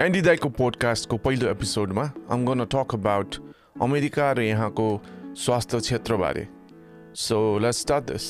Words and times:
एन्डी 0.00 0.20
दाईको 0.20 0.48
पोडकास्टको 0.50 1.16
पहिलो 1.24 1.48
एपिसोडमा 1.48 2.02
I'm 2.34 2.44
gonna 2.44 2.64
talk 2.66 2.94
about 2.94 3.34
America 3.82 4.30
र 4.32 4.40
यहाँको 4.42 4.86
स्वास्थ्य 5.38 5.78
क्षेत्रबारे। 5.80 6.46
So 7.14 7.38
let's 7.62 7.80
start 7.80 8.04
this 8.04 8.24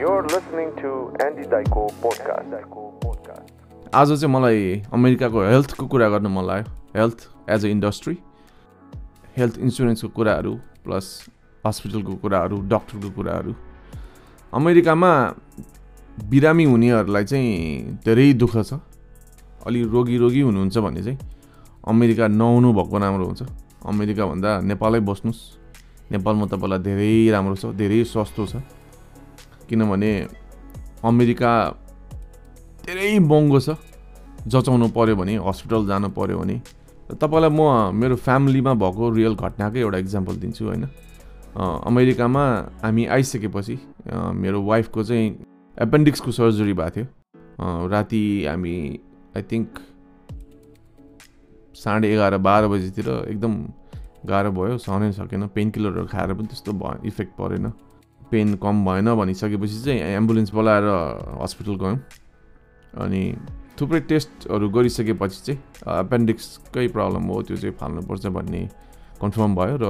You're 0.00 0.24
listening 0.32 0.72
to 0.80 0.90
Andy 1.26 1.46
Daiko 1.52 1.84
podcast. 2.02 3.44
आज 3.94 4.08
चाहिँ 4.08 4.32
मलाई 4.34 4.82
अमेरिकाको 4.92 5.46
हेल्थको 5.46 5.86
कुरा 5.86 6.08
गर्नु 6.08 6.28
मन 6.28 6.44
लाग्यो। 6.46 6.98
Health 6.98 7.28
as 7.50 7.66
a 7.66 7.68
industry 7.68 8.16
health 9.36 9.58
इन्सुरेन्सको 9.58 10.08
कुराहरू 10.18 10.54
प्लस 10.84 11.14
हस्पिटलको 11.66 12.16
कुराहरू 12.26 12.60
डक्टरको 12.74 13.10
कुराहरू। 13.14 13.54
अमेरिकामा 14.52 15.12
बिरामी 16.30 16.64
हुनेहरूलाई 16.64 17.24
चाहिँ 17.24 17.98
धेरै 18.04 18.32
दुःख 18.34 18.56
छ। 18.66 18.80
अलि 19.66 19.80
रोगी 19.94 20.16
रोगी 20.18 20.40
हुनुहुन्छ 20.40 20.78
भने 20.78 21.02
चाहिँ 21.02 21.18
अमेरिका 21.88 22.24
नहुनु 22.28 22.68
भएको 22.72 22.96
राम्रो 22.98 23.24
हुन्छ। 23.26 23.42
अमेरिकाभन्दा 23.86 24.50
नेपालै 24.70 25.00
बस्नुहोस्। 25.00 25.40
नेपालमा 26.12 26.46
तपाईँलाई 26.52 26.80
धेरै 26.82 27.12
राम्रो 27.32 27.56
छ 27.56 27.64
धेरै 27.76 28.04
सस्तो 28.04 28.42
छ। 28.46 28.54
किनभने 29.68 30.10
अमेरिका 31.04 31.52
धेरै 32.86 33.18
महँगो 33.20 33.60
छ। 33.60 33.68
जचाउनु 34.48 34.88
पऱ्यो 34.96 35.14
भने 35.16 35.34
हस्पिटल 35.44 35.86
जानु 35.86 36.08
पऱ्यो 36.16 36.38
भने। 36.40 36.56
तपाईँलाई 37.20 37.50
म 37.50 37.92
मेरो 37.92 38.16
फ्यामिलीमा 38.16 38.72
भएको 38.74 39.04
रियल 39.16 39.34
घटनाकै 39.36 39.80
एउटा 39.80 39.98
इक्जाम्पल 39.98 40.34
दिन्छु 40.42 40.64
होइन। 40.64 40.84
अमेरिकामा 41.56 42.44
हामी 42.84 43.04
आइसकेपछि 43.06 43.76
मेरो 44.12 44.58
वाइफको 44.62 45.02
चाहिँ 45.04 45.26
एपेन्डिक्सको 45.76 46.30
सर्जरी 46.30 46.72
भएको 46.72 46.90
थियो। 46.96 47.06
राति 47.88 48.22
हामी 48.48 48.76
आई 49.38 49.42
थिङ्क 49.52 49.78
साढे 51.78 52.06
एघार 52.12 52.36
बाह्र 52.42 52.68
बजीतिर 52.68 53.08
एकदम 53.30 53.52
गाह्रो 54.26 54.50
भयो 54.52 54.78
सहनै 54.82 55.12
सकेन। 55.14 55.46
पेन 55.54 55.70
किलरहरू 55.70 56.06
खाएर 56.10 56.34
पनि 56.34 56.46
त्यस्तो 56.50 56.72
भयो 56.74 57.06
इफेक्ट 57.06 57.32
परेन। 57.38 57.66
पेन 58.30 58.54
कम 58.58 58.84
भएन 58.84 59.14
भनिसकेपछि 59.14 59.78
चाहिँ 59.84 60.00
एम्बुलेन्स 60.18 60.50
बोलाएर 60.52 60.86
हस्पिटल 61.42 61.74
गयौँ। 61.82 61.98
अनि 62.98 63.22
थुप्रै 63.78 64.00
टेस्टहरू 64.10 64.68
गरिसकेपछि 64.74 65.38
चाहिँ 65.46 65.58
एपेन्डिक्सकै 66.02 66.86
प्रब्लम 66.96 67.24
हो 67.30 67.42
त्यो 67.46 67.56
चाहिँ 67.56 67.74
फाल्नुपर्छ 67.78 68.26
भन्ने 68.36 68.62
कन्फर्म 69.22 69.54
भयो 69.54 69.76
र 69.78 69.86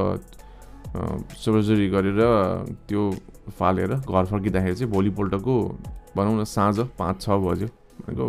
सर्जरी 1.41 1.89
गरेर 1.89 2.21
त्यो 2.89 3.03
फालेर 3.59 3.95
घर 3.97 4.25
फर्किँदाखेरि 4.25 4.77
चाहिँ 4.77 4.93
भोलिपल्टको 4.93 5.55
भनौँ 6.17 6.37
न 6.37 6.45
साँझ 6.45 6.77
पाँच 7.01 7.17
छ 7.23 7.29
बज्यो। 7.45 7.69
भनेको 8.05 8.25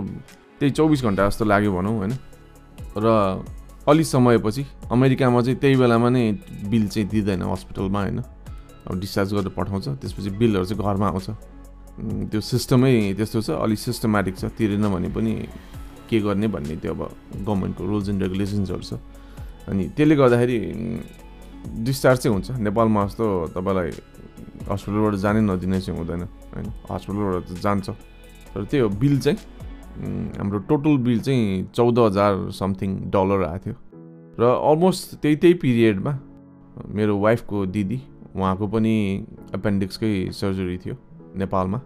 त्यही 0.60 0.72
चौबिस 0.76 1.02
घन्टा 1.04 1.28
जस्तो 1.28 1.46
लाग्यो 1.46 1.72
भनौँ 1.72 1.96
होइन। 1.98 2.14
र 2.98 3.08
अलि 3.88 4.04
समयपछि 4.04 4.64
अमेरिकामा 4.92 5.42
चाहिँ 5.42 5.58
त्यही 5.60 5.76
बेलामा 5.76 6.10
नै 6.10 6.24
बिल 6.68 6.88
चाहिँ 6.88 7.08
दिँदैन 7.10 7.42
हस्पिटलमा 7.48 8.00
होइन। 8.00 8.20
अब 8.88 9.00
डिस्चार्ज 9.00 9.34
गरेर 9.34 9.50
पठाउँछ 9.56 9.88
त्यसपछि 10.04 10.30
बिलहरू 10.36 10.66
चाहिँ 10.66 10.84
घरमा 10.84 11.08
आउँछ। 11.08 11.30
त्यो 12.32 12.42
सिस्टमै 12.42 13.14
त्यस्तो 13.18 13.40
छ 13.42 13.50
अलिक 13.56 13.80
सिस्टमेटिक 13.80 14.36
छ 14.38 14.44
तिरेन 14.56 14.86
भने 14.88 15.10
पनि 15.10 15.34
के 16.10 16.20
गर्ने 16.20 16.48
भन्ने 16.48 16.76
त्यो 16.80 16.94
अब 16.94 17.02
गभर्मेन्टको 17.44 17.84
रुल्स 17.86 18.10
एन्ड 18.10 18.22
रेगुलेसन्सहरू 18.24 18.84
छ। 18.84 18.94
अनि 19.68 19.84
त्यसले 19.96 20.16
गर्दाखेरि 20.16 20.58
डिस्चार्ज 21.86 22.20
चाहिँ 22.20 22.34
हुन्छ। 22.34 22.48
नेपालमा 22.60 23.02
जस्तो 23.06 23.26
तपाईँलाई 23.56 23.90
हस्पिटलबाट 24.70 25.16
जानै 25.24 25.42
नदिने 25.44 25.80
चाहिँ 25.82 25.98
हुँदैन 26.00 26.22
होइन। 26.54 26.68
हस्पिटलबाट 26.88 27.46
जान्छ। 27.62 27.88
तर 28.54 28.64
त्यही 28.64 28.82
हो 28.84 28.90
बिल 28.90 29.20
चाहिँ 29.20 29.38
हाम्रो 30.38 30.60
टोटल 30.70 30.98
बिल 30.98 31.20
चाहिँ 31.20 31.70
चौध 31.76 32.00
हजार 32.00 32.50
समथिङ 32.52 32.96
डलर 33.12 33.44
आएको 33.44 33.66
थियो। 33.66 33.76
र 34.40 34.44
अलमोस्ट 34.44 35.16
त्यही 35.22 35.36
त्यही 35.36 35.54
पिरियडमा 35.54 36.14
मेरो 36.88 37.18
वाइफको 37.20 37.66
दिदी 37.66 38.00
उहाँको 38.36 38.68
पनि 38.68 38.94
एपेन्डिक्सकै 39.56 40.32
सर्जरी 40.32 40.78
थियो 40.78 40.96
नेपालमा। 41.36 41.80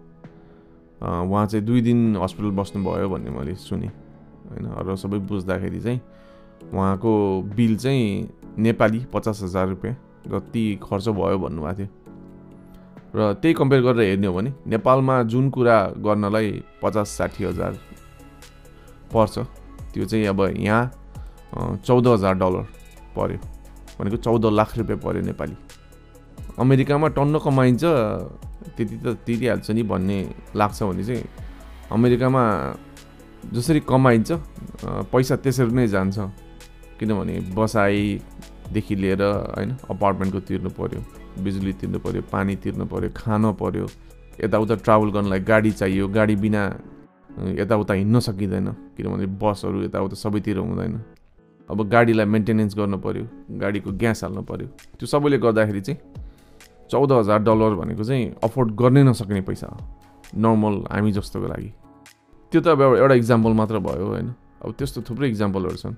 उहाँ 1.01 1.45
चाहिँ 1.47 1.65
दुई 1.65 1.81
दिन 1.81 2.17
हस्पिटल 2.17 2.51
बस्नुभयो 2.51 3.09
भन्ने 3.09 3.29
मैले 3.29 3.55
सुनेँ 3.55 3.89
होइन? 3.89 4.65
र 4.87 4.95
सबै 4.95 5.17
बुझ्दाखेरि 5.17 5.79
चाहिँ 5.79 6.01
उहाँको 6.73 7.11
बिल 7.55 7.75
चाहिँ 7.77 8.29
नेपाली 8.57 8.99
पचास 9.13 9.41
हजार 9.43 9.67
रुपियाँ 9.67 9.95
जति 10.27 10.63
खर्च 10.83 11.09
भयो 11.09 11.37
भन्नुभएको 11.39 11.77
थियो। 11.77 11.89
र 13.15 13.33
त्यही 13.41 13.53
कम्पेयर 13.53 13.81
गरेर 13.81 14.07
हेर्ने 14.09 14.27
हो 14.27 14.33
भने 14.33 14.53
नेपालमा 14.67 15.21
जुन 15.23 15.49
कुरा 15.49 15.77
गर्नलाई 15.97 16.63
पचास 16.83 17.09
साठी 17.17 17.43
हजार 17.43 17.73
पर्छ। 19.13 19.35
त्यो 19.93 20.05
चाहिँ 20.05 20.25
अब 20.27 20.41
यहाँ 20.57 21.79
चौध 21.85 22.07
हजार 22.07 22.33
डलर 22.41 22.65
पऱ्यो 23.15 23.37
भनेको 23.97 24.17
चौध 24.17 24.45
लाख 24.51 24.77
रुपियाँ 24.77 24.99
पऱ्यो 24.99 25.21
नेपाली। 25.21 25.55
अमेरिकामा 26.59 27.07
टन्न 27.17 27.39
कमाइन्छ 27.39 27.83
त्यति 28.75 28.95
त 29.03 29.05
तिरिहाल्छ 29.25 29.71
नि 29.71 29.83
भन्ने 29.83 30.17
लाग्छ 30.55 30.83
भने 30.83 31.03
चाहिँ 31.03 31.23
अमेरिकामा 31.91 32.43
जसरी 33.53 33.79
कमाइन्छ 33.85 34.31
पैसा 35.11 35.35
त्यसरी 35.43 35.73
नै 35.73 35.87
जान्छ। 35.87 36.17
किनभने 36.99 37.33
बसाइदेखि 37.57 38.95
लिएर 38.95 39.21
होइन 39.23 39.71
अपार्टमेन्टको 39.91 40.39
तिर्नु 40.47 40.69
पऱ्यो 40.79 40.99
बिजुली 41.43 41.73
तिर्नु 41.81 41.99
पऱ्यो 41.99 42.21
पानी 42.31 42.55
तिर्नु 42.63 42.85
पऱ्यो 42.85 43.09
खान 43.17 43.51
पऱ्यो 43.61 43.85
यताउता 44.43 44.75
ट्राभल 44.85 45.09
गर्नलाई 45.15 45.39
गाडी 45.49 45.71
चाहियो 45.71 46.07
गाडी 46.07 46.35
बिना 46.43 46.61
यताउता 47.59 47.93
हिँड्न 47.93 48.19
सकिँदैन 48.19 48.67
किनभने 48.97 49.25
बसहरू 49.41 49.83
यताउता 49.83 50.15
सबैतिर 50.15 50.57
हुँदैन। 50.57 51.01
अब 51.69 51.79
गाडीलाई 51.89 52.25
मेन्टेनेन्स 52.25 52.75
गर्नु 52.77 52.97
पऱ्यो 52.99 53.25
गाडीको 53.57 53.91
ग्यास 53.91 54.23
हाल्नु 54.23 54.41
पऱ्यो 54.43 54.67
त्यो 54.99 55.07
सबैले 55.07 55.37
गर्दाखेरि 55.37 55.81
चाहिँ 55.81 55.99
चौध 56.91 57.11
हजार 57.11 57.39
डलर 57.41 57.73
भनेको 57.79 58.03
चाहिँ 58.03 58.25
अफोर्ड 58.43 58.69
गर्नै 58.75 59.03
नसक्ने 59.03 59.41
पैसा 59.41 59.67
हो। 59.67 59.79
नर्मल 60.37 60.75
हामी 60.91 61.11
जस्तोको 61.11 61.47
लागि। 61.47 61.69
त्यो 62.51 62.61
त 62.61 62.67
अब 62.67 62.81
एउटा 63.01 63.15
इक्जाम्पल 63.15 63.51
मात्र 63.53 63.79
भयो 63.79 64.05
होइन। 64.05 64.27
अब 64.61 64.69
त्यस्तो 64.77 65.01
थुप्रै 65.09 65.27
इक्जाम्पलहरू 65.29 65.77
छन्। 65.77 65.95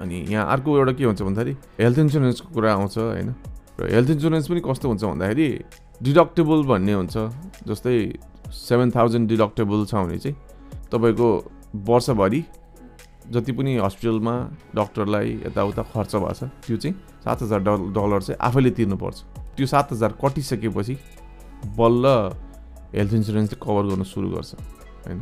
अनि 0.00 0.16
यहाँ 0.30 0.44
अर्को 0.52 0.68
एउटा 0.78 0.92
के 0.92 1.04
हुन्छ 1.04 1.22
भन्दाखेरि 1.22 1.54
हेल्थ 1.80 1.98
इन्सुरेन्सको 1.98 2.48
कुरा 2.54 2.72
आउँछ 2.72 2.98
होइन। 2.98 3.28
र 3.80 3.82
हेल्थ 3.92 4.10
इन्सुरेन्स 4.10 4.46
पनि 4.48 4.60
कस्तो 4.64 4.86
हुन्छ 4.88 5.04
भन्दाखेरि 5.04 5.48
डिडक्टेबल 6.02 6.58
भन्ने 6.64 6.92
हुन्छ। 6.94 7.16
जस्तै 7.68 7.96
सेभेन 8.52 8.90
थाउजन्ड 8.90 9.28
डिडक्टेबल 9.28 9.84
छ 9.84 9.94
भने 9.94 10.18
चाहिँ 10.18 10.36
तपाईँको 10.92 11.28
वर्षभरि 11.88 12.44
जति 13.32 13.52
पनि 13.52 13.76
हस्पिटलमा 13.76 14.34
डक्टरलाई 14.76 15.32
यताउता 15.46 15.82
खर्च 15.92 16.14
भएको 16.16 16.32
छ 16.34 16.50
त्यो 16.66 16.76
चाहिँ 16.76 16.94
सात 17.24 17.42
हजार 17.42 17.60
डलर 17.60 18.22
चाहिँ 18.22 18.38
आफैले 18.40 18.70
तिर्नुपर्छ। 18.78 19.18
त्यो 19.56 19.66
सात 19.66 19.92
हजार 19.92 20.12
कटिसकेपछि 20.24 20.94
बल्ल 21.76 22.04
हेल्थ 22.94 23.12
इन्सुरेन्सले 23.14 23.58
कभर 23.62 23.84
गर्न 23.92 24.02
सुरु 24.08 24.28
गर्छ 24.30 24.54
होइन? 25.06 25.20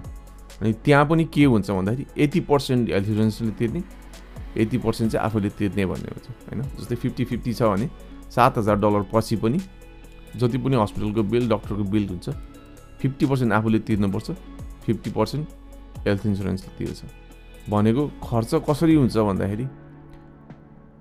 अनि 0.62 0.72
त्यहाँ 0.84 1.04
पनि 1.06 1.24
के 1.34 1.44
हुन्छ 1.44 1.70
भन्दाखेरि 1.70 2.06
एट्टी 2.22 2.40
पर्सेन्ट 2.46 2.90
हेल्थ 2.90 3.08
इन्सुरेन्सले 3.08 3.50
तिर्ने 3.58 3.82
एट्टी 4.56 4.78
पर्सेन्ट 4.78 5.12
चाहिँ 5.12 5.26
आफूले 5.26 5.50
तिर्ने 5.58 5.86
भन्ने 5.86 6.10
हुन्छ 6.14 6.26
होइन? 6.48 6.62
जस्तै 6.78 6.94
फिफ्टी 6.94 7.24
फिफ्टी 7.24 7.52
छ 7.54 7.62
भने 7.62 7.90
सात 8.30 8.58
हजार 8.58 8.76
डलर 8.76 9.02
पछि 9.12 9.36
पनि 9.42 9.58
जति 10.36 10.58
पनि 10.58 10.76
हस्पिटलको 10.76 11.22
बिल 11.32 11.48
डक्टरको 11.48 11.84
बिल 11.90 12.08
हुन्छ 12.08 12.28
फिफ्टी 13.00 13.26
पर्सेन्ट 13.26 13.52
आफूले 13.52 13.78
तिर्नुपर्छ 13.88 14.30
फिफ्टी 14.84 15.10
पर्सेन्ट 15.10 15.46
हेल्थ 16.06 16.26
इन्सुरेन्सले 16.26 16.70
तिर्छ। 16.78 17.00
भनेको 17.70 18.06
खर्च 18.22 18.54
कसरी 18.68 18.94
हुन्छ 18.94 19.16
भन्दाखेरि 19.18 19.66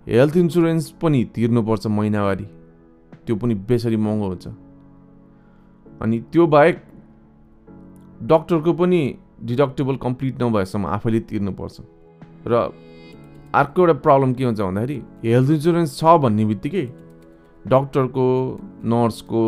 हेल्थ 0.08 0.38
इन्सुरेन्स 0.38 0.90
पनि 1.02 1.24
तिर्नुपर्छ 1.36 1.88
महिनावारी। 1.88 2.46
त्यो 3.26 3.36
पनि 3.36 3.54
बेसरी 3.70 3.98
महँगो 3.98 4.28
हुन्छ। 4.28 4.48
अनि 6.02 6.20
त्यो 6.32 6.48
बाहेक 6.48 6.82
डक्टरको 8.24 8.74
पनि 8.74 9.02
डिडक्टेबल 9.44 9.96
कम्प्लिट 9.98 10.42
नभएसम्म 10.44 10.86
आफैले 10.88 11.20
तिर्नुपर्छ। 11.30 11.76
र 12.48 12.54
अर्को 13.56 13.82
एउटा 13.82 13.94
प्रब्लम 14.06 14.34
के 14.34 14.44
हुन्छ 14.44 14.60
भन्दाखेरि 14.60 14.98
हेल्थ 15.26 15.50
इन्सुरेन्स 15.52 15.98
छ 16.00 16.18
भन्ने 16.24 16.46
बित्तिकै 16.46 16.86
डक्टरको 17.66 18.26
नर्सको 18.86 19.42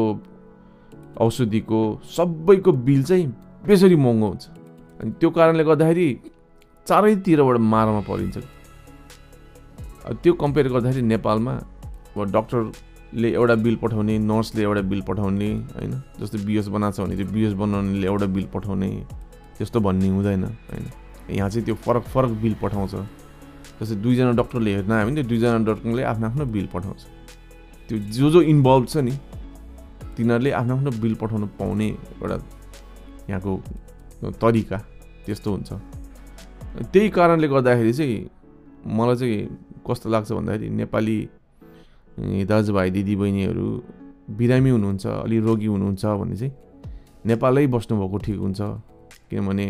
औषधिको 1.22 1.80
सबैको 2.16 2.72
बिल 2.72 3.04
चाहिँ 3.04 3.28
बेसरी 3.66 3.96
महँगो 3.96 4.28
हुन्छ। 4.28 4.46
अनि 5.02 5.12
त्यो 5.20 5.30
कारणले 5.30 5.64
गर्दाखेरि 5.64 6.08
चारैतिरबाट 6.88 7.58
मारमा 7.58 8.02
परिन्छ। 8.10 8.38
त्यो 10.24 10.34
कम्पेयर 10.34 10.68
गर्दाखेरि 10.70 11.02
नेपालमा 11.08 11.54
अब 12.16 12.32
डक्टरले 12.32 13.30
एउटा 13.34 13.56
बिल 13.66 13.76
पठाउने 13.82 14.18
नर्सले 14.20 14.62
एउटा 14.64 14.82
बिल 14.82 15.02
पठाउने 15.10 15.50
होइन? 15.76 15.94
जस्तै 16.20 16.38
बिएस 16.46 16.68
बनाएको 16.68 16.96
छ 16.96 17.00
भने 17.02 17.16
त्यो 17.18 17.28
बिएस 17.34 17.54
बनाउनेले 17.54 18.08
एउटा 18.08 18.26
बिल 18.36 18.46
पठाउने 18.54 18.90
त्यस्तो 19.58 19.80
भन्ने 19.80 20.08
हुँदैन 20.08 20.44
होइन? 20.44 20.86
यहाँ 21.30 21.50
चाहिँ 21.50 21.66
त्यो 21.66 21.76
फरक 21.76 22.04
फरक 22.14 22.32
बिल 22.42 22.56
पठाउँछ। 22.62 22.94
जस्तै 23.82 23.96
दुईजना 24.02 24.32
डक्टरले 24.42 24.72
हेर्न 24.76 24.92
आयो 24.92 25.06
भने 25.08 25.16
त्यो 25.22 25.30
दुईजना 25.30 25.58
डक्टरले 25.66 26.04
आफ्नो 26.04 26.28
आफ्नो 26.28 26.46
बिल 26.56 26.68
पठाउँछ। 26.74 27.02
त्यो 27.90 27.98
जो 28.18 28.30
जो 28.30 28.42
इन्भल्भ 28.42 28.86
छ 28.88 28.98
नि 28.98 29.12
तिनीहरूले 30.18 30.52
आफ्नो 30.52 30.74
आफ्नो 30.76 30.92
बिल 31.02 31.14
पठाउनु 31.22 31.48
पाउने 31.60 31.88
एउटा 32.22 32.38
यहाँको 33.30 33.52
तरिका 34.42 34.78
त्यस्तो 35.26 35.50
हुन्छ। 35.52 35.70
त्यही 36.94 37.10
कारणले 37.10 37.48
गर्दाखेरि 37.48 37.94
चाहिँ 37.94 38.18
मलाई 38.98 39.16
चाहिँ 39.16 39.38
कस्तो 39.88 40.10
लाग्छ 40.10 40.32
भन्दाखेरि 40.32 40.70
नेपाली 40.82 41.18
दाजुभाइ 42.50 42.90
दिदीबहिनीहरू 42.98 43.68
बिरामी 44.38 44.70
हुनुहुन्छ 44.70 45.06
अलि 45.26 45.38
रोगी 45.40 45.68
हुनुहुन्छ 45.74 46.04
भने 46.22 46.36
चाहिँ 46.36 46.54
नेपालै 47.26 47.66
बस्नुभएको 47.76 48.18
ठिक 48.26 48.38
हुन्छ। 48.40 48.62
किनभने 49.30 49.66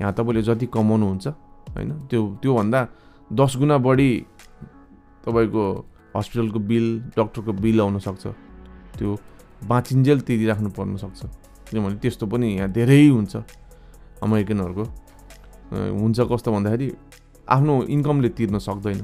यहाँ 0.00 0.12
तपाईँले 0.16 0.42
जति 0.48 0.66
कमाउनुहुन्छ 0.74 1.26
होइन 1.74 1.90
त्यो 2.10 2.20
त्योभन्दा 2.42 2.80
दस 3.30 3.52
गुणा 3.60 3.76
बढी 3.78 4.10
तपाईँको 5.24 5.64
हस्पिटलको 6.16 6.58
बिल 6.70 6.86
डक्टरको 7.16 7.52
बिल 7.62 7.80
आउनसक्छ 7.80 8.26
त्यो 8.98 9.10
बाँचिन्जेल 9.64 10.20
तिरिराख्नु 10.20 10.70
पर्न 10.70 10.96
सक्छ। 10.96 11.20
किनभने 11.70 11.96
त्यस्तो 12.02 12.26
पनि 12.26 12.46
यहाँ 12.56 12.70
धेरै 12.72 13.06
हुन्छ 13.08 13.36
अमेरिकनहरूको। 14.22 14.84
हुन्छ 15.72 16.18
कस्तो 16.30 16.48
भन्दाखेरि 16.52 16.88
आफ्नो 17.48 17.74
इन्कमले 17.94 18.28
तिर्न 18.38 18.58
सक्दैन। 18.58 19.00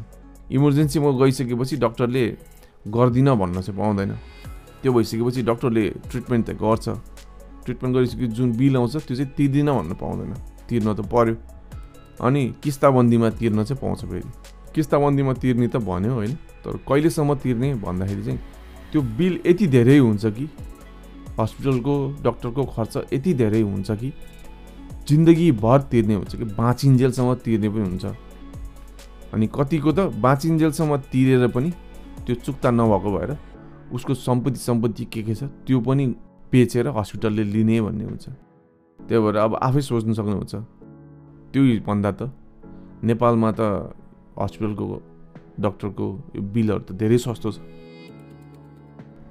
इमर्जेन्सीमा 0.50 1.10
गइसकेपछि 1.20 1.76
डक्टरले 1.76 2.24
गर्दिनँ 2.88 3.34
भन्न 3.36 3.60
चाहिँ 3.60 3.78
पाउँदैन। 3.78 4.12
त्यो 4.82 4.92
भइसकेपछि 4.92 5.42
डक्टरले 5.42 5.84
ट्रिटमेन्ट 6.10 6.44
त 6.46 6.50
गर्छ। 6.54 6.86
ट्रिटमेन्ट 7.64 7.92
गरिसकेपछि 7.96 8.34
जुन 8.34 8.52
बिल 8.56 8.76
आउँछ 8.76 8.96
त्यो 9.06 9.16
चाहिँ 9.16 9.30
तिर्दिनँ 9.36 9.74
भन्न 9.74 9.92
पाउँदैन। 9.94 10.32
तिर्न 10.68 10.94
त 10.94 11.00
पऱ्यो 11.06 11.34
अनि 12.22 12.42
किस्ताबन्दीमा 12.62 13.28
तिर्न 13.38 13.64
चाहिँ 13.64 13.80
पाउँछ 13.82 14.00
फेरि। 14.06 14.28
किस्ताबन्दीमा 14.74 15.32
तिर्ने 15.42 15.68
त 15.68 15.76
भन्यो 15.82 16.12
होइन 16.14 16.32
तर 16.62 16.76
कहिलेसम्म 16.88 17.34
तिर्ने 17.42 17.74
भन्दाखेरि 17.82 18.22
चाहिँ 18.24 18.40
त्यो 18.92 19.02
बिल 19.02 19.38
यति 19.46 19.66
धेरै 19.66 19.98
हुन्छ 19.98 20.26
कि? 20.26 20.48
हस्पिटलको 21.40 21.94
डक्टरको 22.24 22.64
खर्च 22.64 22.96
यति 23.12 23.34
धेरै 23.34 23.60
हुन्छ 23.60 23.90
कि? 23.90 24.12
जिन्दगीभर 25.08 25.80
तिर्ने 25.90 26.14
हुन्छ 26.14 26.36
कि? 26.36 26.44
बाँचिन्जेलसम्म 26.44 27.34
तिर्ने 27.44 27.68
पनि 27.68 27.82
हुन्छ। 27.82 28.04
अनि 29.34 29.46
कतिको 29.54 29.92
त 29.92 29.98
बाँचिन्जेलसम्म 30.22 30.96
तिरेर 31.12 31.48
पनि 31.48 31.70
त्यो 32.26 32.34
चुक्ता 32.34 32.70
नभएको 32.70 33.10
भएर 33.16 33.36
उसको 33.92 34.14
सम्पत्ति 34.14 34.60
सम्पत्ति 34.60 35.04
के 35.04 35.22
के 35.22 35.34
छ 35.34 35.44
त्यो 35.66 35.80
पनि 35.80 36.06
बेचेर 36.52 36.88
हस्पिटलले 36.88 37.44
लिने 37.44 37.80
भन्ने 37.80 38.04
हुन्छ। 38.04 38.26
त्यही 38.98 39.20
भएर 39.22 39.36
अब 39.36 39.54
आफै 39.62 39.80
सोच्नु 39.80 40.14
सक्नुहुन्छ। 40.14 40.54
त्यो 41.52 41.62
भन्दा 41.86 42.10
त 42.12 42.30
नेपालमा 43.04 43.50
त 43.58 43.60
हस्पिटलको 44.40 44.86
डक्टरको 45.60 46.06
बिलहरू 46.54 46.82
त 46.88 46.92
धेरै 46.92 47.18
सस्तो 47.18 47.50
छ। 47.52 47.58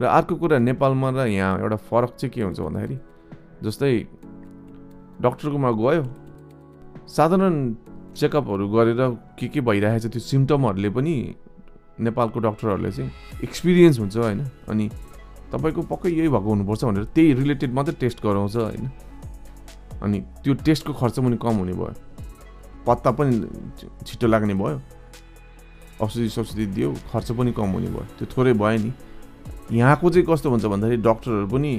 र 0.02 0.06
अर्को 0.06 0.36
कुरा 0.36 0.58
नेपालमा 0.60 1.10
र 1.10 1.28
यहाँ 1.28 1.60
एउटा 1.60 1.76
फरक 1.88 2.12
चाहिँ 2.20 2.32
के 2.34 2.42
हुन्छ 2.42 2.60
भन्दाखेरि 2.60 2.98
जस्तै 3.64 3.92
डक्टरकोमा 5.22 5.72
गयो 5.72 6.04
साधारण 7.08 7.56
चेकअपहरू 8.16 8.68
गरेर 8.70 9.02
के 9.40 9.48
के 9.48 9.62
भइरहेछ 9.62 10.06
त्यो 10.08 10.20
सिम्टमहरूले 10.20 10.90
पनि 10.90 11.16
नेपालको 12.00 12.40
डक्टरहरूले 12.40 12.92
चाहिँ 12.92 13.12
एक्सपिरियन्स 13.44 14.00
हुन्छ 14.00 14.18
होइन। 14.18 14.40
अनि 14.70 14.90
तपाईँको 15.52 15.82
पक्कै 15.82 16.10
यही 16.10 16.28
भएको 16.28 16.50
हुनुपर्छ 16.50 16.84
भनेर 16.84 17.04
त्यही 17.16 17.34
रिलेटेड 17.34 17.74
मात्रै 17.74 17.96
टेस्ट 18.00 18.20
गराउँछ 18.24 18.56
होइन। 18.56 18.90
अनि 20.04 20.18
त्यो 20.44 20.54
टेस्टको 20.54 20.94
खर्च 20.94 21.20
पनि 21.20 21.38
कम 21.38 21.56
हुने 21.56 21.74
भयो। 21.74 21.94
पत्ता 22.88 23.12
पनि 23.12 23.34
छिटो 24.08 24.28
लाग्ने 24.28 24.54
भयो। 24.54 24.82
औषधि 26.04 26.30
सौषधि 26.30 26.66
दियो 26.66 26.94
खर्च 27.12 27.32
पनि 27.32 27.52
कम 27.52 27.70
हुने 27.72 27.88
भयो। 27.88 28.06
त्यो 28.20 28.28
थोरै 28.28 28.54
भयो 28.54 28.80
नि। 28.84 28.92
यहाँको 29.72 30.10
चाहिँ 30.10 30.26
कस्तो 30.30 30.50
हुन्छ 30.50 30.66
भन्दाखेरि 30.66 31.02
डक्टरहरू 31.02 31.48
पनि 31.48 31.74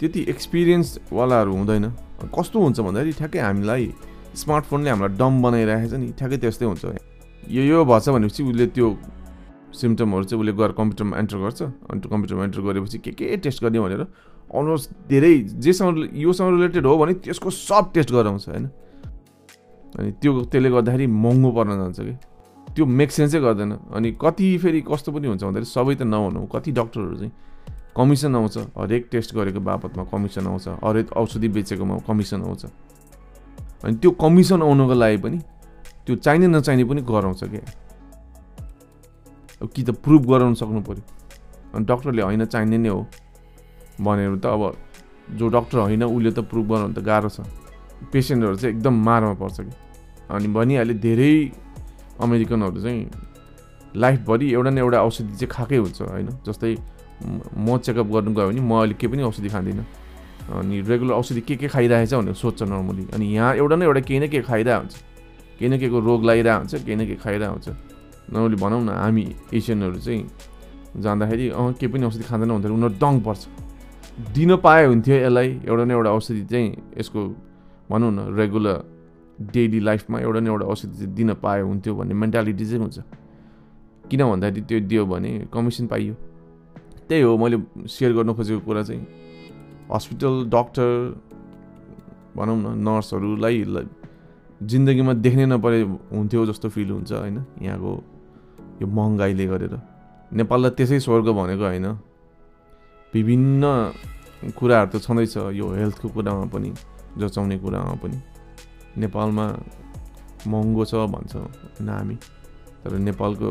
त्यति 0.00 0.20
एक्सपिरियन्सवालाहरू 0.28 1.52
हुँदैन। 1.52 1.84
कस्तो 2.32 2.56
हुन्छ 2.62 2.80
भन्दाखेरि 2.80 3.12
ठ्याक्कै 3.12 3.40
हामीलाई 3.40 3.84
स्मार्टफोनले 4.34 4.90
हामीलाई 4.90 5.12
डम 5.20 5.32
बनाइरहेको 5.42 5.88
छ 5.90 5.94
नि। 6.00 6.08
ठ्याक्कै 6.18 6.38
त्यस्तै 6.42 6.66
हुन्छ। 6.66 6.84
यो 7.52 7.62
यो 7.62 7.84
भएछ 7.84 8.08
भनेपछि 8.08 8.42
उसले 8.42 8.66
त्यो 8.72 8.88
सिम्टमहरू 9.72 10.24
चाहिँ 10.24 10.40
उसले 10.40 10.52
गएर 10.52 10.72
कम्प्युटरमा 10.80 11.14
एन्टर 11.18 11.38
गर्छ। 11.44 11.60
अनि 11.62 11.98
त्यो 12.00 12.08
कम्प्युटरमा 12.08 12.42
एन्टर 12.44 12.60
गरेपछि 12.60 12.98
के 13.04 13.10
के 13.18 13.36
टेस्ट 13.44 13.58
गर्ने 13.64 13.80
भनेर 13.80 14.02
अलमोस्ट 14.52 14.88
धेरै 15.08 15.34
जेसँग 15.60 16.12
योसँग 16.12 16.48
रिलेटेड 16.56 16.84
हो 16.86 16.96
भने 16.98 17.12
त्यसको 17.24 17.50
सब 17.50 17.92
टेस्ट 17.94 18.10
गराउँछ 18.12 18.48
होइन? 18.48 18.64
अनि 19.98 20.10
त्यो 20.20 20.32
त्यसले 20.48 20.70
गर्दाखेरि 20.70 21.06
महँगो 21.06 21.50
पर्न 21.52 21.70
जान्छ 21.78 22.00
कि? 22.00 22.14
त्यो 22.74 22.84
मेक 22.86 23.10
सेन्सै 23.12 23.40
गर्दैन। 23.40 23.72
अनि 23.92 24.08
कति 24.20 24.46
फेरि 24.58 24.80
कस्तो 24.88 25.12
पनि 25.12 25.26
हुन्छ 25.28 25.42
भन्दाखेरि 25.44 25.68
सबै 25.68 25.94
त 25.94 26.02
नभनौँ 26.04 26.46
कति 26.48 26.70
डक्टरहरू 26.72 27.16
चाहिँ 27.16 27.32
कमिसन 27.96 28.34
आउँछ 28.36 28.56
हरेक 28.78 29.02
टेस्ट 29.12 29.34
गरेको 29.36 29.60
बापतमा 29.60 30.04
कमिसन 30.08 30.46
आउँछ 30.46 30.66
हरेक 30.80 31.12
औषधि 31.12 31.48
बेचेकोमा 31.48 31.96
कमिसन 32.08 32.40
आउँछ। 32.42 32.64
अनि 33.84 33.94
त्यो 34.00 34.10
कमिसन 34.16 34.62
आउनुको 34.62 34.94
लागि 34.94 35.16
पनि 35.20 35.38
त्यो 36.06 36.16
चाहिने 36.16 36.46
नचाहिने 36.48 36.84
पनि 36.84 37.00
गराउँछ 37.04 37.44
क्या। 37.44 37.64
अब 39.60 39.68
कि 39.68 39.82
त 39.82 39.90
प्रुभ 40.00 40.22
गराउनु 40.26 40.56
सक्नु 40.56 40.80
पऱ्यो 40.80 41.04
अनि 41.74 41.84
डक्टरले 41.84 42.22
होइन 42.22 42.44
चाहिने 42.48 42.78
नै 42.78 42.88
हो 42.88 43.00
भनेर 44.00 44.36
त 44.40 44.46
अब 44.48 44.62
जो 45.36 45.48
डक्टर 45.48 45.78
होइन 45.78 46.02
उसले 46.04 46.30
त 46.32 46.40
प्रुभ 46.48 46.66
गराउनु 46.72 46.94
त 46.96 47.04
गाह्रो 47.04 47.28
छ। 47.28 47.44
पेसेन्टहरू 48.08 48.56
चाहिँ 48.56 48.74
एकदम 48.74 48.94
मारमा 49.04 49.34
पर्छ 49.36 49.60
कि। 49.60 49.72
अनि 50.32 50.48
भनिहाले 50.48 50.94
धेरै 50.96 51.34
अमेरिकनहरू 52.22 52.80
चाहिँ 52.82 53.02
लाइफभरि 53.96 54.46
एउटा 54.52 54.70
न 54.70 54.78
एउटा 54.78 54.98
औषधि 55.02 55.34
चाहिँ 55.36 55.50
खाएकै 55.50 55.76
हुन्छ 55.76 56.00
होइन? 56.02 56.28
जस्तै 56.46 56.74
म 57.56 57.78
चेकअप 57.78 58.06
गर्नु 58.14 58.30
गयो 58.34 58.48
भने 58.48 58.60
म 58.60 58.72
अहिले 58.78 58.94
केही 58.94 59.12
पनि 59.12 59.22
औषधि 59.22 59.48
खाँदिनँ। 59.48 59.84
अनि 60.42 60.80
रेगुलर 60.82 61.14
औषधि 61.14 61.40
के 61.40 61.54
के 61.56 61.68
खाइरहेछ 61.68 62.14
भनेर 62.14 62.34
सोध्छ 62.34 62.62
नर्मली 62.62 63.04
अनि 63.14 63.26
यहाँ 63.34 63.54
एउटा 63.56 63.76
न 63.76 63.82
एउटा 63.82 64.00
केही 64.00 64.20
न 64.20 64.26
केही 64.28 64.42
खाइरहेको 64.42 64.80
हुन्छ। 64.80 64.94
केही 65.58 65.68
न 65.70 65.78
केहीको 65.78 65.98
रोग 66.00 66.24
लगाइरहेको 66.24 66.58
हुन्छ 66.58 66.74
केही 66.82 66.96
न 66.96 67.02
केही 67.06 67.18
खाइरहेको 67.22 67.52
हुन्छ। 67.52 67.68
नर्मली 68.32 68.56
भनौँ 68.58 68.82
न 68.82 68.90
हामी 68.90 69.24
एसियनहरू 69.54 69.98
चाहिँ 70.02 70.22
जाँदाखेरि 70.98 71.48
अँ 71.50 71.72
केही 71.78 71.92
पनि 71.92 72.04
औषधि 72.06 72.24
खाँदैन 72.26 72.48
भन्दाखेरि 72.48 72.74
उनीहरू 72.74 72.96
दङ 72.98 73.14
पर्छ। 73.22 73.42
दिन 74.34 74.56
पाए 74.56 74.84
हुन्थ्यो 74.86 75.16
यसलाई 75.16 75.48
एउटा 75.68 75.84
न 75.84 75.90
एउटा 75.90 76.10
औषधि 76.10 76.42
चाहिँ 76.50 76.68
यसको 76.98 77.20
भनौँ 77.90 78.10
न 78.12 78.34
रेगुलर 78.34 78.76
डेली 79.50 79.80
लाइफमा 79.80 80.18
एउटा 80.20 80.40
न 80.40 80.46
एउटा 80.46 80.66
औषधि 80.66 80.96
चाहिँ 80.96 81.14
दिन 81.14 81.34
पायो 81.34 81.66
हुन्थ्यो 81.66 81.94
भन्ने 81.94 82.14
मेन्टालिटी 82.14 82.64
चाहिँ 82.64 82.82
हुन्छ। 82.82 82.98
किन 84.10 84.20
भन्दाखेरि 84.24 84.66
त्यो 84.68 84.80
दियो 84.80 85.06
भने 85.06 85.48
कमिसन 85.52 85.86
पाइयो। 85.86 86.14
त्यही 87.08 87.22
हो 87.22 87.36
मैले 87.36 87.58
सेयर 87.88 88.12
गर्नु 88.12 88.34
खोजेको 88.34 88.60
कुरा 88.60 88.82
चाहिँ। 88.82 89.02
हस्पिटल 89.92 90.34
डक्टर 90.48 90.88
भनौँ 92.36 92.56
न 92.56 92.66
नर्सहरूलाई 92.80 93.64
जिन्दगीमा 94.62 95.12
देख्नै 95.12 95.46
नपरे 95.46 95.82
हुन्थ्यो 96.12 96.46
जस्तो 96.46 96.68
फिल 96.68 96.90
हुन्छ 96.90 97.12
होइन? 97.12 97.38
यहाँको 97.62 97.92
यो 98.82 98.86
महँगाइले 98.86 99.46
गरेर। 99.46 99.74
नेपाललाई 100.32 100.70
त्यसै 100.70 101.00
स्वर्ग 101.00 101.28
भनेको 101.28 101.64
होइन। 101.64 101.86
विभिन्न 103.14 103.64
कुराहरू 104.58 104.98
त 104.98 105.02
छँदैछ 105.02 105.36
यो 105.36 105.66
हेल्थको 105.68 106.08
कुरामा 106.08 106.44
पनि 106.44 106.70
जचाउने 107.18 107.58
कुरामा 107.58 107.94
पनि। 108.02 108.16
नेपालमा 108.96 109.46
महँगो 110.46 110.84
छ 110.84 110.94
भन्छ 111.14 111.34
होइन 111.36 111.88
हामी 111.88 112.16
तर 112.82 112.98
नेपालको 112.98 113.50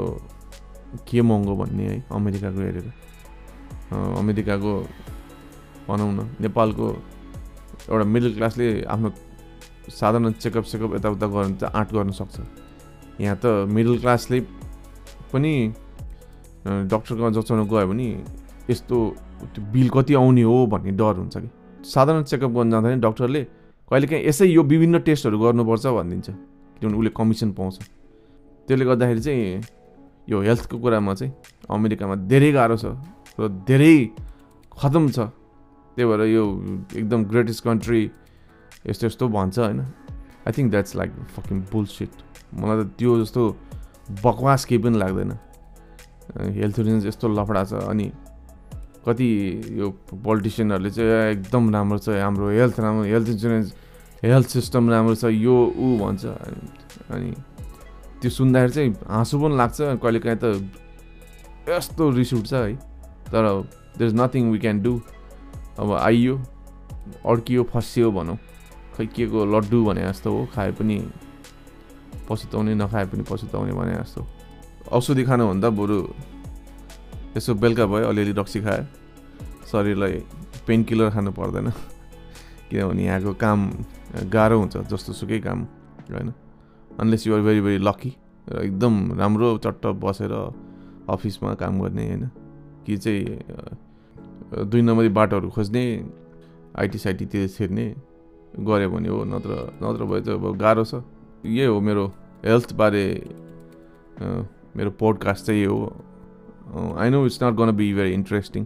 के 1.07 1.21
महँगो 1.21 1.55
भन्ने 1.55 1.83
है 1.87 1.97
अमेरिकाको 2.11 2.59
हेरेर। 2.61 2.87
अमेरिकाको 4.19 4.73
भनौँ 5.87 6.11
न 6.13 6.29
नेपालको 6.41 6.87
एउटा 7.89 8.05
मिडल 8.05 8.33
क्लासले 8.33 8.67
आफ्नो 8.85 9.09
साधारण 9.89 10.31
चेकअप 10.43 10.63
सेकअप 10.71 10.95
यताउता 10.95 11.27
गर्नु 11.27 11.55
त 11.57 11.63
आँट 11.71 11.89
गर्न 11.93 12.11
सक्छ। 12.11 12.39
यहाँ 13.21 13.37
त 13.43 13.45
मिडल 13.71 13.97
क्लासले 13.99 14.39
पनि 15.31 15.53
डक्टरकोमा 16.91 17.29
जचाउनु 17.35 17.65
गयो 17.65 17.87
भने 17.87 18.07
यस्तो 18.69 18.97
त्यो 19.41 19.61
बिल 19.73 19.89
कति 19.89 20.13
आउने 20.13 20.43
हो 20.43 20.57
भन्ने 20.67 20.91
डर 20.99 21.15
हुन्छ 21.17 21.37
कि। 21.37 21.49
साधारण 21.87 22.23
चेकअप 22.29 22.51
गर्नु 22.51 22.71
जाँदाखेरि 22.71 23.01
डक्टरले 23.01 23.41
कहिलेकाहीँ 23.91 24.23
यसै 24.23 24.45
यो 24.47 24.63
विभिन्न 24.63 24.99
टेस्टहरू 25.03 25.35
गर्नुपर्छ 25.35 25.85
भनिदिन्छ 25.91 26.27
किनभने 26.79 26.97
उसले 26.97 27.11
कमिसन 27.11 27.49
पाउँछ। 27.59 27.75
त्यसले 28.67 28.85
गर्दाखेरि 28.87 29.21
चाहिँ 29.21 29.61
यो 30.31 30.37
हेल्थको 30.47 30.77
कुरामा 30.79 31.13
चाहिँ 31.19 31.31
अमेरिकामा 31.67 32.15
धेरै 32.31 32.51
गाह्रो 32.55 32.77
छ 32.79 32.95
र 33.35 33.51
धेरै 33.67 33.95
खतम 34.71 35.03
छ। 35.11 35.19
त्यही 35.91 36.07
भएर 36.07 36.21
यो 36.31 36.43
एकदम 36.95 37.19
ग्रेटेस्ट 37.27 37.63
कन्ट्री 37.67 38.01
यस्तो 38.87 39.05
यस्तो 39.11 39.27
भन्छ 39.27 39.59
होइन। 39.59 39.79
I 40.47 40.51
think 40.55 40.71
that's 40.71 40.95
like 40.95 41.11
fucking 41.35 41.57
bullshit 41.67 42.11
मलाई 42.55 42.77
त 42.79 42.87
त्यो 42.95 43.11
जस्तो 43.21 43.41
बकवास 44.23 44.61
केही 44.71 44.79
पनि 44.87 44.97
लाग्दैन। 45.03 45.31
हेल्थ 46.31 46.79
इन्सुरेन्स 46.79 47.05
यस्तो 47.11 47.27
लफडा 47.27 47.63
छ 47.67 47.73
अनि 47.91 48.07
कति 49.03 49.27
यो 49.79 49.87
पोलिटिसियनहरूले 50.15 50.89
चाहिँ 50.95 51.11
एकदम 51.35 51.63
राम्रो 51.75 51.97
छ 51.99 52.15
हाम्रो 52.23 52.49
हेल्थ 52.55 52.79
राम्रो 52.79 53.03
हेल्थ 53.03 53.29
इन्सुरेन्स 53.35 53.67
हेल्थ 54.23 54.47
सिस्टम 54.47 54.89
राम्रो 54.89 55.15
छ 55.15 55.25
यो 55.33 55.55
ऊ 55.73 55.97
भन्छ। 55.97 56.25
अनि 57.09 57.31
त्यो 58.21 58.29
सुन्दाखेरि 58.29 58.73
चाहिँ 58.73 58.91
हाँसो 59.09 59.35
पनि 59.41 59.55
लाग्छ 59.57 59.97
कहिलेकाहीँ 59.97 60.37
त 60.37 60.45
यस्तो 61.69 62.09
रिस 62.13 62.33
उठ्छ 62.33 62.53
है। 62.53 62.75
तर 63.33 63.43
there 63.97 64.09
is 64.09 64.15
nothing 64.15 64.51
we 64.51 64.59
can 64.61 64.81
do 64.81 64.93
अब 65.81 65.89
आइयो 65.97 66.35
अड्कियो 67.25 67.63
फसियो 67.73 68.11
भनौँ। 68.13 68.37
खै 68.93 69.05
के 69.09 69.25
को 69.25 69.45
लड्डु 69.45 69.83
भने 69.85 70.01
जस्तो 70.05 70.29
हो 70.29 70.45
खाए 70.53 70.71
पनि 70.77 70.97
पछुताउने 72.29 72.73
नखाए 72.77 73.05
पनि 73.09 73.23
पछुताउने 73.25 73.73
भने 73.73 73.93
जस्तो। 74.05 74.21
औषधि 74.93 75.23
खानुभन्दा 75.25 75.69
बरु 75.73 75.97
यसो 77.37 77.53
बेलुका 77.57 77.85
भयो 77.89 78.05
अलिअलि 78.05 78.33
रक्सी 78.37 78.61
खायो 78.61 78.85
शरीरलाई 79.65 80.13
पेन 80.67 80.83
किलर 80.85 81.09
खानु 81.09 81.31
पर्दैन। 81.33 81.73
किनभने 82.71 83.03
यहाँको 83.03 83.33
काम 83.35 83.59
गाह्रो 84.31 84.59
हुन्छ 84.59 84.77
जस्तो 84.87 85.13
सुकै 85.13 85.39
काम 85.39 85.59
होइन? 86.09 86.33
Unless 86.99 87.27
you're 87.27 87.41
very 87.41 87.61
very 87.61 87.77
lucky 87.83 88.11
र 88.47 88.63
एकदम 88.63 88.93
राम्रो 89.19 89.57
चट्ट 89.59 89.85
बसेर 89.99 90.33
अफिसमा 91.09 91.53
काम 91.59 91.81
गर्ने 91.81 92.07
होइन? 92.07 92.23
कि 92.85 92.97
चाहिँ 92.97 94.65
दुई 94.67 94.81
नम्बरी 94.81 95.09
बाटोहरू 95.09 95.49
खोज्ने 95.49 95.83
आइटी 96.79 96.97
साइटीतिर 96.97 97.47
छिर्ने 97.47 97.85
गऱ्यो 98.59 98.89
भने 98.89 99.09
हो 99.09 99.23
नत्र 99.23 99.51
नत्र 99.83 100.05
भए 100.05 100.21
चाहिँ 100.21 100.39
अब 100.39 100.57
गाह्रो 100.57 100.83
छ। 100.83 101.03
यही 101.45 101.65
हो 101.65 101.79
मेरो 101.81 102.05
हेल्थबारे 102.45 103.05
मेरो 104.75 104.91
पोडकास्ट 104.99 105.45
चाहिँ 105.45 105.65
हो। 105.65 106.95
I 106.97 107.09
know 107.09 107.25
it's 107.25 107.43
not 107.43 107.53
gonna 107.55 107.71
be 107.71 107.93
very 107.93 108.11
interesting 108.13 108.63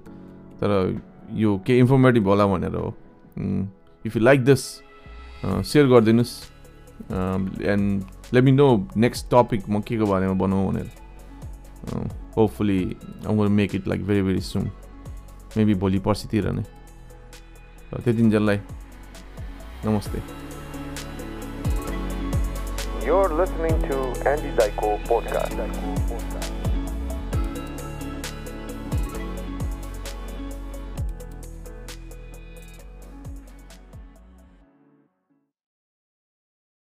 तर 0.62 0.70
यो 1.34 1.58
के 1.66 1.78
इन्फर्मेटिभ 1.80 2.28
होला 2.28 2.46
भनेर 2.48 2.76
हो। 2.76 2.90
If 4.06 4.16
you 4.16 4.22
like 4.22 4.44
this 4.46 4.62
share 5.46 5.86
गरिदिनुहोस् 5.88 6.34
and 7.74 8.34
let 8.34 8.44
me 8.44 8.52
know 8.52 8.68
next 8.98 9.26
topic 9.32 9.70
म 9.70 9.82
के 9.82 9.98
को 9.98 10.06
बारेमा 10.06 10.34
बनाऊँ 10.46 10.72
भनेर। 10.72 10.90
Hopefully 12.38 12.82
I'm 13.28 13.52
make 13.52 13.76
it 13.76 13.88
like 13.88 14.06
very 14.08 14.22
very 14.22 14.42
soon 14.42 14.72
maybe 15.58 15.74
भोलि 15.84 16.00
पर्सितिर 16.08 16.52
नै। 16.52 16.64
त्यतिन्जेललाई 17.96 18.60
नमस्ते। 19.86 20.20
You're 23.06 23.32
listening 23.40 23.76
to 23.84 23.98
Andy 24.30 24.52
Dyko 24.58 24.90
Podcast. 25.08 26.55